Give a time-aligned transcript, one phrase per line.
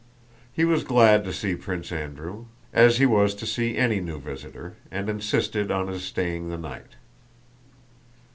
[0.51, 4.75] He was glad to see Prince Andrew, as he was to see any new visitor,
[4.89, 6.95] and insisted on his staying the night.